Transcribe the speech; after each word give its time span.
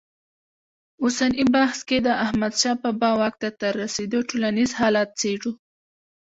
اوسني 1.03 1.43
بحث 1.55 1.79
کې 1.87 1.97
د 2.07 2.09
احمدشاه 2.25 2.77
بابا 2.83 3.11
واک 3.19 3.35
ته 3.41 3.49
تر 3.59 3.71
رسېدو 3.83 4.19
ټولنیز 4.29 4.69
حالت 4.79 5.09
څېړو. 5.19 5.51